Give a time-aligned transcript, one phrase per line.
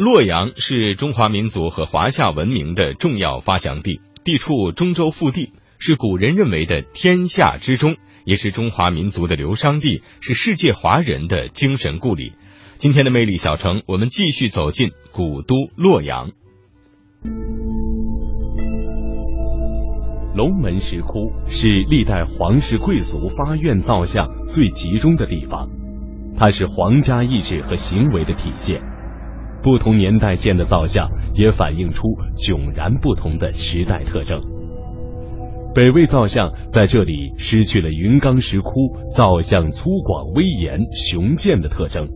[0.00, 12.32] 洛阳是中华民族和华夏文明的重要发祥地，地处中州腹地，是古人认为的天下之中，也是中华民族的流觞地，是世界华人的精神故里。
[12.78, 16.30] 今天的魅力小城，我们继续走进古都洛阳。
[20.34, 25.68] 龙门石窟是历代皇室贵族发愿造像最集中的地方，
[26.38, 28.80] 它是皇家意志和行为的体现。
[29.62, 34.40] 不同年代建的造像也反映出迥然不同的时代特征。
[35.74, 38.70] 北魏造像在这里失去了云冈石窟
[39.14, 42.08] 造像粗犷、威严、雄健的特征，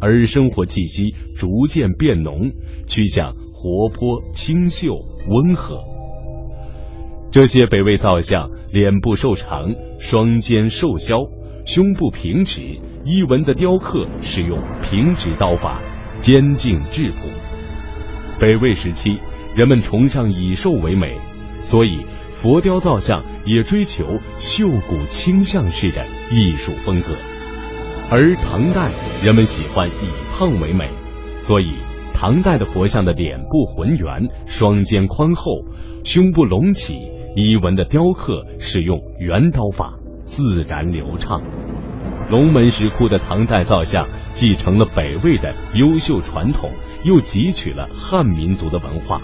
[0.00, 2.50] 而生活气息逐渐变浓，
[2.86, 4.94] 趋向活泼、清秀、
[5.28, 5.78] 温和。
[7.30, 11.14] 这些北魏造像脸部瘦长，双肩瘦削，
[11.66, 15.78] 胸部平直，衣纹的雕刻使用平直刀法。
[16.20, 17.28] 坚劲质朴。
[18.40, 19.18] 北魏时期，
[19.54, 21.18] 人们崇尚以瘦为美，
[21.60, 24.04] 所以佛雕造像也追求
[24.38, 27.08] 秀骨清向式的艺术风格。
[28.10, 29.92] 而唐代，人们喜欢以
[30.32, 30.88] 胖为美，
[31.40, 31.74] 所以
[32.14, 35.62] 唐代的佛像的脸部浑圆，双肩宽厚，
[36.04, 36.94] 胸部隆起，
[37.36, 39.94] 衣纹的雕刻使用圆刀法，
[40.24, 41.42] 自然流畅。
[42.30, 44.06] 龙门石窟的唐代造像
[44.38, 46.70] 继承了北魏的优秀传统，
[47.02, 49.20] 又汲取了汉民族的文化，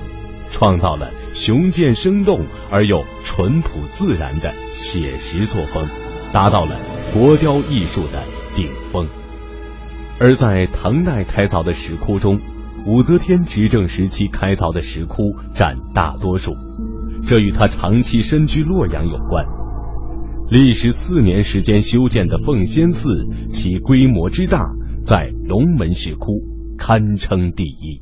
[0.50, 5.86] 创造了雄健生动而又淳朴自然的写实作风，
[6.32, 6.76] 达到了
[7.12, 8.24] 佛雕艺术的
[8.56, 9.06] 顶峰。
[10.18, 12.40] 而在唐代开凿的石窟中，
[12.84, 16.50] 武则天执政时期开凿的石窟占大多数，
[17.24, 19.46] 这与他长期身居洛阳有关。
[20.50, 24.60] 历时四年时间修建的奉先寺，其规模之大，
[25.04, 26.40] 在龙门石窟
[26.78, 28.00] 堪称第一。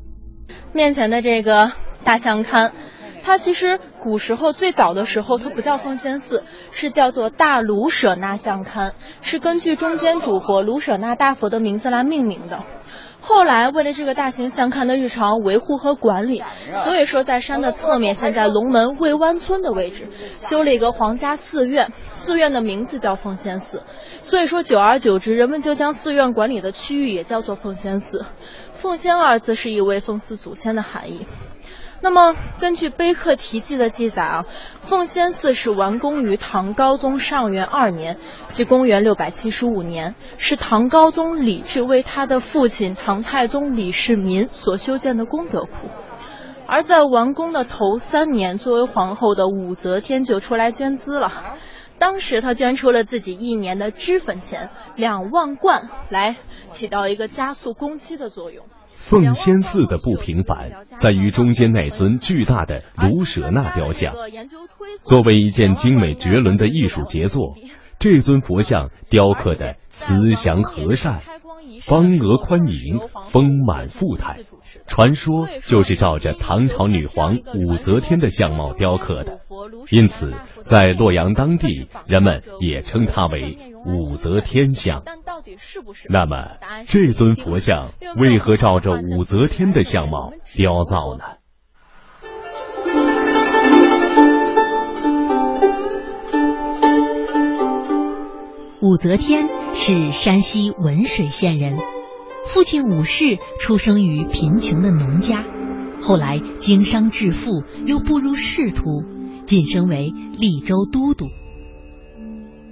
[0.71, 1.73] 面前的这个
[2.05, 2.71] 大象龛，
[3.21, 12.63] 它其实古时候最早的时候，它不叫奉先寺，是叫做大卢舍那相龛，是根据中间主佛卢舍那大佛的名字来命名的。
[13.25, 16.43] 后来，为了这个大型象龛的日常维护和管理，
[16.75, 20.09] 所以说在山的侧面，现在龙门魏湾村的位置，
[20.41, 23.81] 修了一个皇家寺院，寺院的名字叫奉先寺。
[24.21, 28.25] 所以说，久而久之，人们就将寺院管理的区域也叫做奉仙寺。
[28.73, 31.25] 奉仙二字是一位奉祀祖先的含义。
[32.03, 34.45] 那么，根据碑刻题记的记载啊，
[34.81, 45.87] 奉先寺是完工于唐高宗上元二年，即公元六百七十五年，是唐高宗李治为他的父亲唐太宗李世民所修建的功德库。
[46.67, 51.55] 而在完工的头三年，作为皇后的武则天就出来捐资了，
[51.99, 56.35] 当时她捐出了自己一年的脂粉钱两万贯，来
[56.67, 58.65] 起到一个加速工期的作用。
[59.05, 64.13] 奉先寺的不平凡在于中间那尊巨大的卢舍那雕像。
[65.05, 67.53] 作为一件精美绝伦的艺术杰作，
[67.99, 71.21] 这尊佛像雕刻的慈祥和善。
[71.81, 72.99] 方额宽盈，
[73.29, 74.39] 丰满富态，
[74.85, 79.39] 传说就是照着唐朝女皇武则天的相貌雕刻的，
[79.89, 80.33] 因此
[80.63, 85.03] 在洛阳当地，人们也称它为武则天像。
[86.09, 91.23] 那么，这尊佛像为何照着武则天的相貌雕造呢？
[98.81, 99.47] 武则天。
[99.75, 101.79] 是山西文水县人，
[102.45, 105.43] 父亲武氏出生于贫穷的农家，
[105.99, 109.03] 后来经商致富，又步入仕途，
[109.47, 111.25] 晋升为利州都督。《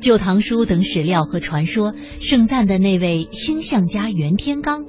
[0.01, 4.85] 旧唐书》等史料和传说盛赞的那位星象家袁天罡，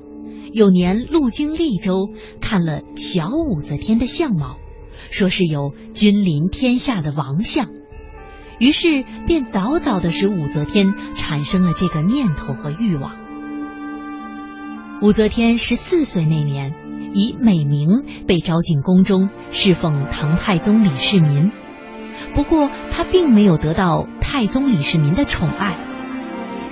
[0.53, 2.09] 有年路经利州，
[2.41, 4.57] 看了小武则天的相貌，
[5.11, 7.69] 说是有君临天下的王相。
[8.59, 13.13] 于是便早早的使武则天产生了这个念头和欲望。
[15.03, 16.73] 武则天十四岁那年，
[17.13, 21.51] 以美名被招进宫中侍奉唐太宗李世民。
[22.35, 25.77] 不过她并没有得到太宗李世民的宠爱，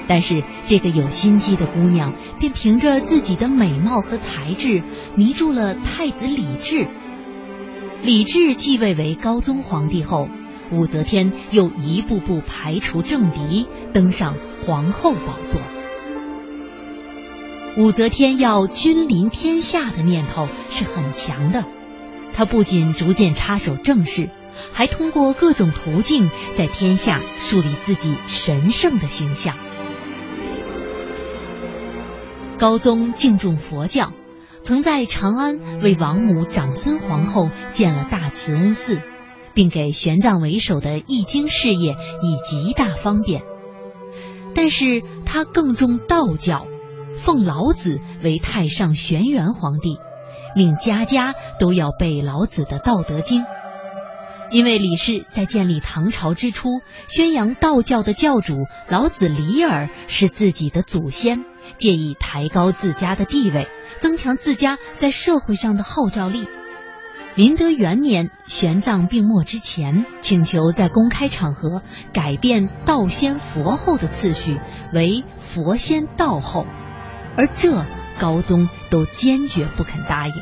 [0.08, 4.82] 但是这个有心机的姑娘便凭着自己的美貌和才智
[5.16, 6.88] 迷住了太子李治。
[8.02, 10.28] 李治继位为高宗皇帝后。
[10.72, 15.60] 武则天又一步步排除政敌，登上皇后宝座。
[17.76, 21.64] 武则天要君临天下的念头是很强的，
[22.34, 24.30] 她不仅逐渐插手政事，
[24.72, 29.56] 还通过各种途径在天下树立自己神圣的形象。
[32.58, 34.12] 高宗敬重佛教，
[34.62, 39.00] 曾在长安为王母长孙皇后建了大慈恩寺，
[39.54, 43.42] 并给玄奘为首的译经事业以极大方便。
[44.54, 46.66] 但是他更重道教，
[47.14, 49.96] 奉老子为太上玄元皇帝，
[50.54, 53.42] 令家家都要背老子的《道德经》。
[54.50, 61.44] 因为李氏在建立唐朝之初，宣扬道教的教主老子李耳是自己的祖先，
[61.78, 63.68] 借以抬高自家的地位，
[64.00, 66.46] 增强自家在社会上的号召力。
[67.36, 71.82] 麟德元年，玄奘病没之前，请求在公开场合
[72.12, 74.60] 改变道先佛后的次序
[74.92, 76.66] 为佛先道后，
[77.36, 77.86] 而这
[78.18, 80.34] 高宗都坚决不肯答应。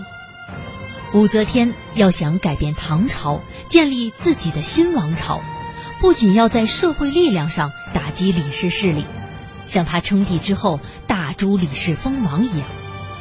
[1.15, 5.41] 武则天要想改变唐朝，建立自己的新王朝，
[6.03, 9.07] 不仅要在社会力量上打击李氏势力，
[9.65, 12.69] 像他称帝之后大诛李氏封王一样，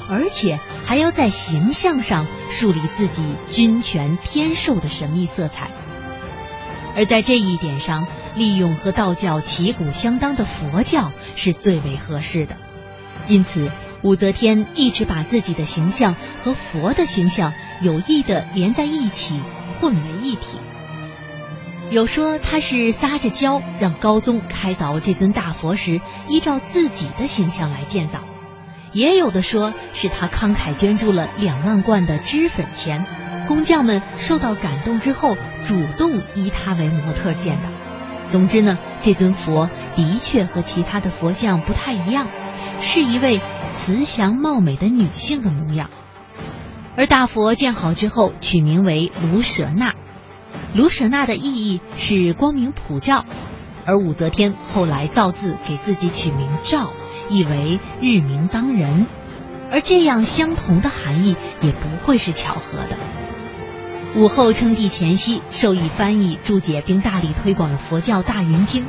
[0.10, 5.72] 而且还要在形象上树立自己君权天授的神秘色彩。
[6.94, 8.06] 而在这一点上，
[8.36, 12.58] 利用和道教旗鼓相当的佛教是最为合适的，
[13.28, 13.72] 因此。
[14.04, 17.52] 武则天一直把自己的形象和佛的形象
[17.82, 19.42] 有意的连在一起，
[19.80, 20.58] 混为一体。
[21.90, 28.20] 有说他是撒着娇让高宗开凿这尊大佛时，依照自己的形象来建造；
[28.92, 33.06] 也有的说是他慷慨捐助了两万贯的脂粉钱，
[33.48, 37.70] 工匠们受到感动之后，主动依他为模特建的。
[38.28, 42.28] 总之呢，这尊佛的确和其他的佛像不太一样。
[42.82, 43.40] 是一位
[43.72, 45.90] 慈祥貌美的女性的模样，
[46.98, 49.94] 而大佛建好之后，取名为卢舍那。
[50.74, 53.24] 卢舍那的意义是光明普照，
[53.86, 56.90] 而武则天后来造字给自己取名照，
[57.30, 59.06] 意为日明当人。
[59.70, 62.98] 而这样相同的含义也不会是巧合的。
[64.16, 68.84] 武后称帝前夕，授意翻译、注解并大力推广了佛教《大云经》。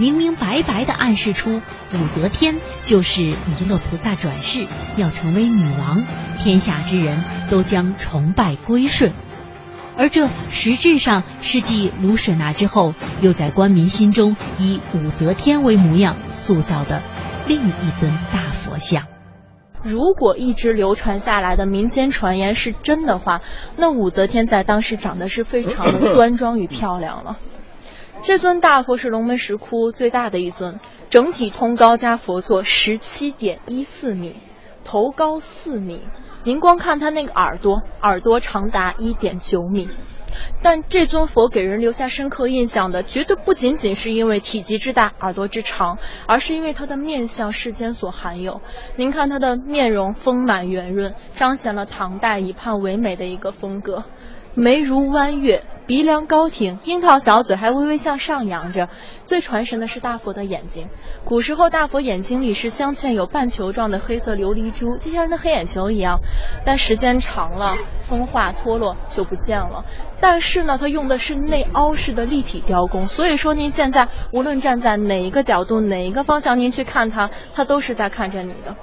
[0.00, 4.66] 明明白白的暗示出武则天就是弥勒菩萨转世，
[4.96, 6.02] 要成为女王，
[6.38, 9.12] 天下之人都将崇拜归顺。
[9.98, 17.02] 而这实质上是继卢舍那之后，又在官民心中以武则天为模样塑造的
[17.46, 19.04] 另一尊大佛像。
[19.82, 23.42] 如果一直流传下来的民间传言是真的话，
[23.76, 27.36] 那武则天在当时长得是非常的端庄与漂亮了。
[28.22, 30.78] 这尊大佛是龙门石窟最大的一尊，
[31.08, 34.36] 整体通高加佛座十七点一四米，
[34.84, 36.02] 头高四米。
[36.44, 39.88] 您光看它那个耳朵，耳朵长达一点九米。
[40.62, 48.60] 但这尊佛给人留下深刻印象的，绝对不仅仅是因为体积之大、耳朵之长，而是因为它的面相世间所罕有。
[48.96, 54.04] 您看它的面容丰满圆润，彰显了唐代一派唯美的一个风格。
[54.54, 58.88] 眉如弯月，鼻梁高挺，樱桃小嘴还微微向上扬着。
[59.24, 60.88] 最传神的是大佛的眼睛，
[61.24, 66.20] 古时候大佛眼睛里是镶嵌有半球状的黑色琉璃珠，就像人的黑眼球一样。
[66.64, 69.84] 但时间长了，风化脱落就不见了。
[70.20, 78.76] 但是呢，它用的是内凹式的立体雕工，所以说您现在无论站在哪一个角度、哪一个方向，您去看它，它都是在看着你的。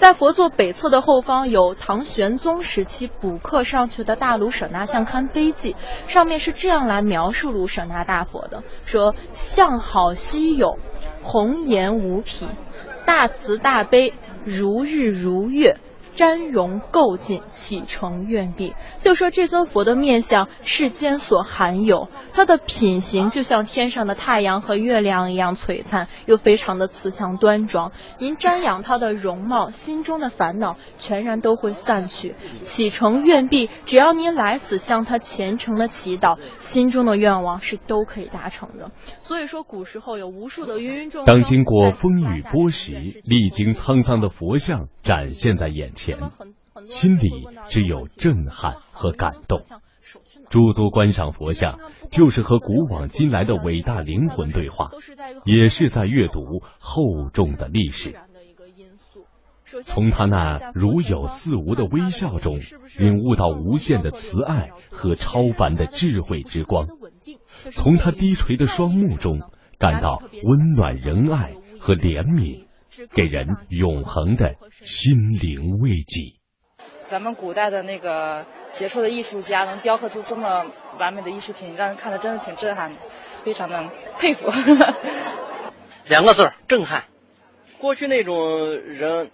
[0.00, 5.76] 在佛座北侧的后方有唐玄宗时期补刻上去的大卢舍那像龛碑记，
[6.08, 10.78] 上面是这样来描述卢舍那大佛的：说相好稀有，
[11.22, 12.48] 红颜无匹，
[13.04, 14.14] 大慈大悲，
[14.46, 15.76] 如日如月。
[16.20, 18.74] 瞻容构进，启程愿毕。
[18.98, 22.08] 就说这尊佛的面相，世间所罕有。
[22.34, 27.92] 它的品行就像天上的太阳和月亮一样璀璨，又非常的慈祥端庄。
[28.18, 32.34] 您瞻仰他的容貌，心中的烦恼全然都会散去。
[32.60, 38.90] 启程愿毕，只要您来此向他虔诚的祈祷，心中的愿望是都可以达成的。
[39.20, 41.34] 所以说，古时候有无数的芸芸众生。
[41.34, 42.92] 当经过风雨波时，
[43.24, 46.09] 历经沧桑的佛像展现在眼前。
[46.86, 49.60] 心里只有震撼和感动。
[50.48, 51.78] 驻足观赏佛像，
[52.10, 54.90] 就是和古往今来的伟大灵魂对话，
[55.44, 58.16] 也是在阅读厚重的历史。
[59.84, 62.58] 从他那如有似无的微笑中，
[62.98, 66.86] 领悟到无限的慈爱和超凡的智慧之光；
[67.70, 69.40] 从他低垂的双目中，
[69.78, 72.64] 感到温暖仁爱和怜悯。
[73.14, 76.36] 给人永恒的心灵慰藉。
[77.08, 80.66] 咱们古代的那个杰出的艺术家能雕刻出这么
[80.98, 83.00] 完美的艺术品，让人看的真的挺震撼的，
[83.44, 84.50] 非常的佩服。
[86.06, 87.04] 两个字儿，震撼。
[87.78, 89.30] 过去那种人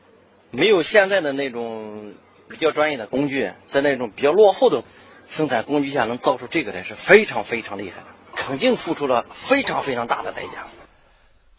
[0.50, 2.14] 没有现在的那种
[2.48, 4.82] 比较专业的工具，在那种比较落后的
[5.26, 10.66] 生产工具下能造出这个来，是非常非常厉害的，肯定付出了非常非常大的代价。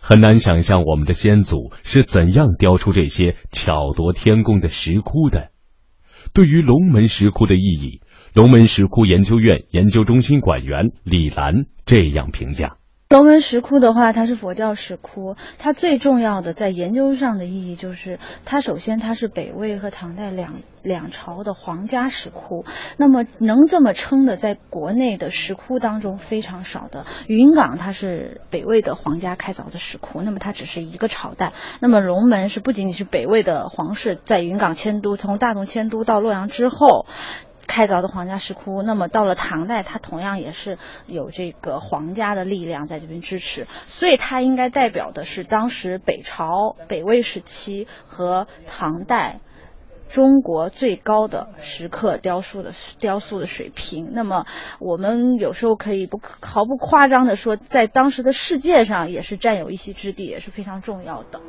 [0.07, 5.51] 很难想象我们的先祖是怎样雕出这些巧夺天工的石窟的。
[6.33, 7.99] 对于龙门石窟的意义，
[8.33, 12.77] 龙门石窟研究院研究中心馆员李兰这样评价。
[13.09, 22.65] 龙门石窟的话，它是佛教石窟，它最重要的在研究上的意义就是，它首先它是北魏和唐代两两朝的皇家石窟。
[22.97, 27.05] 那么能这么称的，在国内的石窟当中非常少的。
[27.27, 31.53] 云冈它是北魏的皇家开凿的石窟，那么它只是一个朝代。
[31.79, 37.05] 那么龙门是不仅仅是北魏的皇室在云冈迁都，从大同迁都到洛阳之后。
[37.67, 49.41] 开凿的皇家石窟，那么到了唐代，它同样也是有这个皇家的力量在这边支持，所以它应该代表的是当时北朝北魏时期和唐代
[50.09, 54.11] 中国最高的石刻雕塑的雕塑的水平。
[54.13, 54.45] 那么
[54.79, 61.41] 我们有时候可以不毫不夸张的说，在当时的世界上也是占有一席之地，也是非常重要的。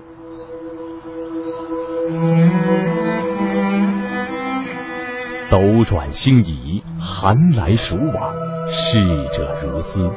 [5.50, 8.34] 斗转星移，寒来暑往，
[8.70, 9.00] 逝
[9.32, 10.10] 者如斯。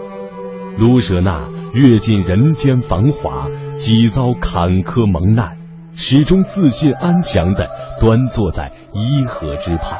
[0.77, 3.47] 卢舍那阅尽人间繁华，
[3.77, 5.57] 几遭坎坷蒙难，
[5.93, 7.65] 始终自信安详地
[8.01, 9.99] 端坐在伊河之畔。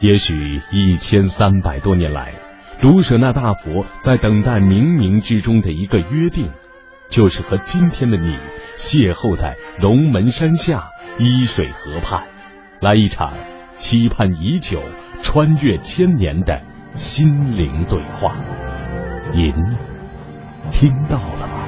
[0.00, 2.34] 也许一千三百多年来，
[2.82, 6.50] 卢舍那大佛在等待冥冥之中的一个约定，
[7.08, 8.36] 就是和今天的你
[8.76, 10.88] 邂逅在龙门山下
[11.18, 12.24] 伊水河畔，
[12.80, 13.32] 来一场。
[13.82, 14.80] 期盼已久、
[15.22, 16.62] 穿越千年的
[16.94, 18.32] 心灵对话，
[19.34, 19.52] 您
[20.70, 21.61] 听到了吗？